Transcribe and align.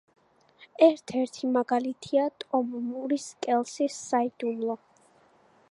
ერთ-ერთი 0.85 1.49
მაგალითია 1.57 2.23
ტომ 2.45 2.73
მურის 2.87 3.27
„კელსის 3.47 4.01
საიდუმლო“. 4.09 4.79